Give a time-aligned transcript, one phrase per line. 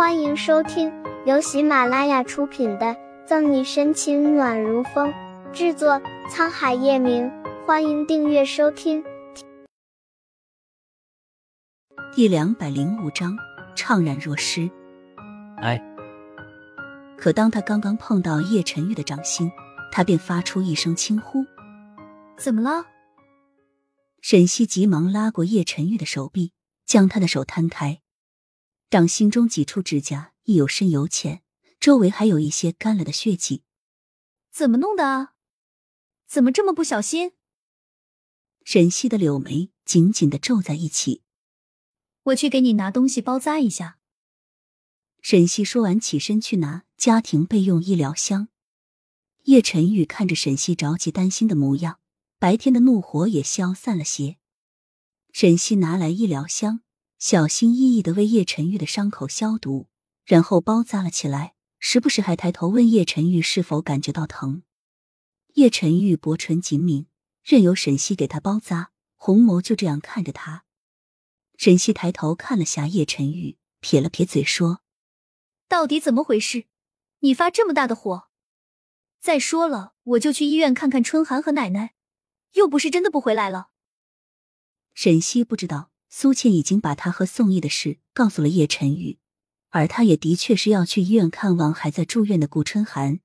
[0.00, 0.90] 欢迎收听
[1.26, 2.86] 由喜马拉雅出品的
[3.26, 5.12] 《赠你深情暖如风》，
[5.52, 7.30] 制作沧海夜明。
[7.66, 9.04] 欢迎订阅收听。
[12.14, 13.36] 第两百零五章，
[13.76, 14.70] 怅然若失。
[15.58, 15.78] 哎，
[17.18, 19.52] 可当他刚刚碰到叶晨玉的掌心，
[19.92, 21.44] 他便发出一声轻呼
[22.40, 22.86] ：“怎么了？”
[24.22, 26.52] 沈西急忙拉过叶晨玉的手臂，
[26.86, 28.00] 将他的手摊开。
[28.90, 31.44] 掌心中几处指甲亦有深有浅，
[31.78, 33.62] 周围还有一些干了的血迹。
[34.50, 35.34] 怎么弄的啊？
[36.26, 37.30] 怎么这么不小心？
[38.64, 41.22] 沈西的柳眉紧紧的皱在一起。
[42.24, 44.00] 我去给你拿东西包扎一下。
[45.22, 48.48] 沈西说完，起身去拿家庭备用医疗箱。
[49.44, 52.00] 叶晨玉看着沈西着急担心的模样，
[52.40, 54.38] 白天的怒火也消散了些。
[55.32, 56.80] 沈西拿来医疗箱。
[57.20, 59.88] 小心翼翼的为叶晨玉的伤口消毒，
[60.24, 64.62] 然后包扎了起来，时不时还抬头问叶晨玉是否感觉到疼。
[65.52, 67.08] 叶晨玉薄唇紧抿，
[67.44, 70.64] 任由沈西给他包扎，红眸就这样看着他。
[71.58, 74.80] 沈西抬头看了下叶晨玉，撇了撇嘴说
[75.68, 76.64] ：“到底怎么回事？
[77.18, 78.30] 你发这么大的火？
[79.20, 81.92] 再说了，我就去医院看看春寒和奶奶，
[82.52, 83.68] 又不是真的不回来了。”
[84.94, 85.89] 沈西不知道。
[86.12, 89.18] 苏倩已经把他和宋毅的事告诉了叶晨宇，
[89.68, 93.20] 而他也的确是要去医院看望还在住院的顾春寒。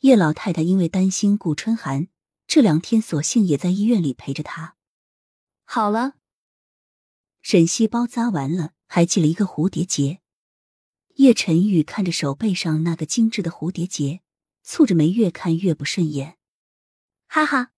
[0.00, 2.08] 叶老太太因为担心顾春寒，
[2.48, 4.76] 这两天索性也在医院里陪着他。
[5.62, 6.14] 好了，
[7.40, 10.20] 沈西包扎完了，还系了一个蝴蝶结。
[11.14, 14.22] 叶晨宇看着手背上那个精致的蝴蝶结，
[14.66, 16.36] 蹙着眉，越看越不顺眼。
[17.28, 17.70] 哈哈，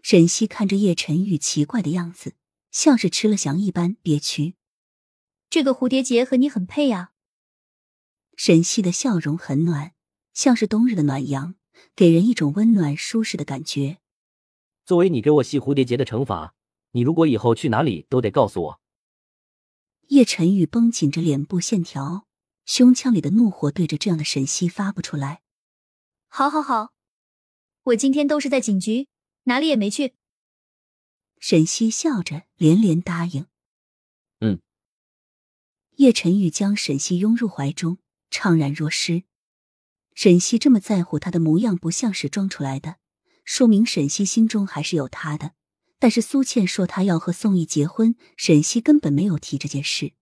[0.00, 2.36] 沈西看着叶晨宇奇怪的样子。
[2.70, 4.54] 像是吃了翔一般憋屈，
[5.48, 7.12] 这个蝴蝶结和你很配呀。
[8.36, 9.92] 沈西的笑容很暖，
[10.32, 11.56] 像是冬日的暖阳，
[11.94, 13.98] 给人一种温暖舒适的感觉。
[14.86, 16.54] 作为你给我系蝴蝶结的惩罚，
[16.92, 18.80] 你如果以后去哪里都得告诉我。
[20.08, 22.26] 叶晨玉绷紧着脸部线条，
[22.64, 25.42] 胸腔里的怒火对着这样的沈西发不出来。
[26.28, 26.92] 好好好，
[27.82, 29.08] 我今天都是在警局，
[29.44, 30.14] 哪里也没去。
[31.40, 33.46] 沈西笑着连连答应
[34.40, 34.60] ：“嗯。”
[35.96, 37.98] 叶晨玉将沈西拥入怀中，
[38.30, 39.24] 怅然若失。
[40.14, 42.96] 沈西这么在乎他的模样，不像是装出来的，
[43.44, 45.54] 说明沈西心中还是有他的。
[45.98, 50.12] 但是苏倩说她要和宋毅结婚，沈西根本没有提这件事。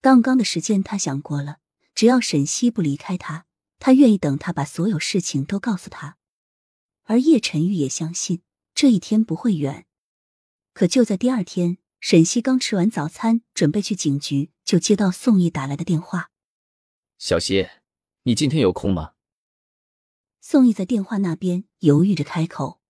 [0.00, 1.58] 刚刚的时间他想过了，
[1.94, 3.46] 只要沈西不离开他，
[3.80, 6.16] 他愿意等他把所有事情都告诉他。
[7.04, 8.42] 而叶晨玉也相信
[8.74, 9.86] 这一天不会远。
[10.78, 16.30] 可就在第二天，沈西刚吃完早餐，准备去警局，就接到宋毅打来的电话
[17.18, 17.68] ：“小西，
[18.22, 19.14] 你今天有空吗？”
[20.40, 22.80] 宋毅在电话那边犹豫着开口：“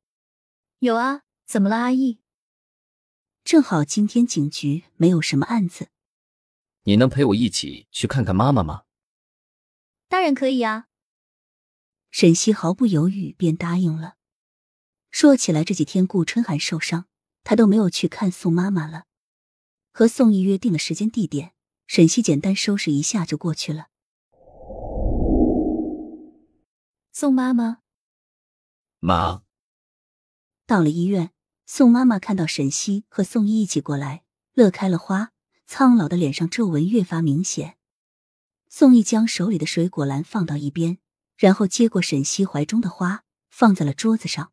[0.80, 2.18] 有啊，怎么了，阿义？
[3.42, 5.88] 正好今天警局没有什么案子，
[6.82, 8.82] 你能陪我一起去看看妈妈吗
[10.08, 10.88] ？”“当然可以啊。”
[12.12, 14.16] 沈西毫不犹豫便答应了。
[15.10, 17.06] 说起来，这几天顾春寒受伤。
[17.44, 19.04] 他都没有去看宋妈妈了，
[19.92, 21.54] 和宋毅约定了时间地点，
[21.86, 23.88] 沈西简单收拾一下就过去了。
[27.12, 27.78] 宋妈妈，
[29.00, 29.42] 妈。
[30.66, 31.32] 到了医院，
[31.66, 34.22] 宋妈妈看到沈西和宋毅一起过来，
[34.52, 35.32] 乐开了花，
[35.66, 37.76] 苍老的脸上皱纹越发明显。
[38.68, 40.98] 宋毅将手里的水果篮放到一边，
[41.38, 44.52] 然后接过沈西怀中的花，放在了桌子上。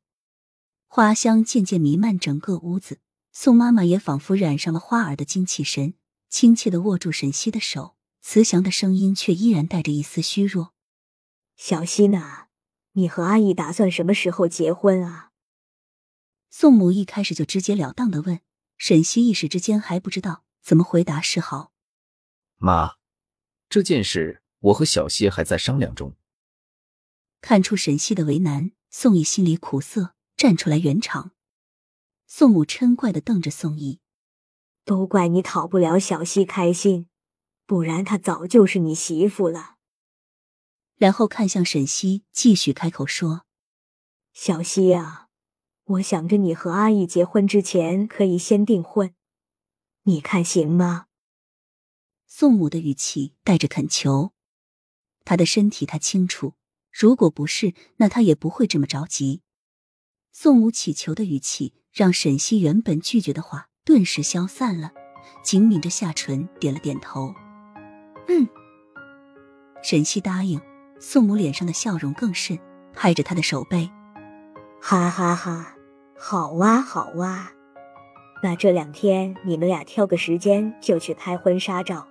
[0.88, 3.00] 花香渐渐弥漫整个屋子，
[3.32, 5.96] 宋妈妈也仿佛染上了花儿的精气神，
[6.30, 10.74] 亲切的握住沈西的手，慈祥的声音却依然带着一丝虚弱
[11.58, 12.48] ：“小西呢？
[12.94, 15.32] 你和阿义打算什么时候结婚啊？”
[16.50, 18.40] 宋母一开始就直截了当的问，
[18.78, 21.74] 沈西一时之间还不知道怎么回答是好。
[22.56, 22.94] 妈，
[23.68, 26.16] 这件事我和小西还在商量中。
[27.42, 30.16] 看出沈西的为难，宋义心里苦涩。
[30.38, 31.32] 站出来圆场，
[32.28, 34.00] 宋母嗔怪的瞪着宋毅，
[34.84, 37.08] 都怪你讨不了小西开心，
[37.66, 39.76] 不然她早就是你媳妇了。
[40.98, 43.46] 然后看向沈西，继续开口说
[44.34, 45.30] ：“小西啊，
[45.86, 49.14] 我想着你和阿义结婚之前可以先订婚，
[50.04, 51.08] 你看行吗？”
[52.28, 54.34] 宋母的语气带着恳求，
[55.24, 56.56] 他的身体他清楚，
[56.92, 59.42] 如果不是，那他也不会这么着急。
[60.38, 64.92] 宋母乞求的语气，让沈西原本拒绝的话顿时消散了，
[65.42, 67.34] 紧抿着下唇，点了点头。
[68.28, 68.46] 嗯。
[69.82, 70.60] 沈西答应，
[71.00, 72.60] 宋母脸上的笑容更甚，
[72.94, 73.90] 拍着他的手背，
[74.82, 75.78] 哈哈哈，
[76.20, 77.50] 好哇好哇。
[78.44, 82.10] 那这两天你们俩挑个时间就去拍婚纱照。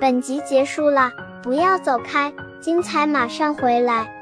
[0.00, 1.12] 本集结束了，
[1.42, 2.32] 不要走开，
[2.62, 4.21] 精彩马上回来。